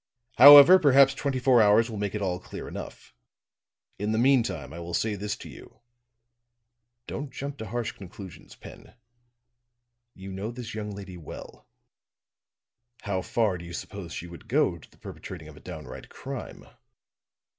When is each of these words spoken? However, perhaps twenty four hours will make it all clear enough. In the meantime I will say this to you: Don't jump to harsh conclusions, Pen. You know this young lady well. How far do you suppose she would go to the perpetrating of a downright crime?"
However, 0.39 0.79
perhaps 0.79 1.13
twenty 1.13 1.37
four 1.37 1.61
hours 1.61 1.87
will 1.91 1.99
make 1.99 2.15
it 2.15 2.23
all 2.23 2.39
clear 2.39 2.67
enough. 2.67 3.13
In 3.99 4.13
the 4.13 4.17
meantime 4.17 4.73
I 4.73 4.79
will 4.79 4.95
say 4.95 5.13
this 5.13 5.35
to 5.35 5.47
you: 5.47 5.79
Don't 7.05 7.31
jump 7.31 7.59
to 7.59 7.67
harsh 7.67 7.91
conclusions, 7.91 8.55
Pen. 8.55 8.95
You 10.15 10.31
know 10.31 10.49
this 10.49 10.73
young 10.73 10.89
lady 10.89 11.17
well. 11.17 11.67
How 13.03 13.21
far 13.21 13.59
do 13.59 13.63
you 13.65 13.73
suppose 13.73 14.11
she 14.11 14.25
would 14.25 14.47
go 14.47 14.79
to 14.79 14.89
the 14.89 14.97
perpetrating 14.97 15.47
of 15.47 15.55
a 15.55 15.59
downright 15.59 16.09
crime?" 16.09 16.65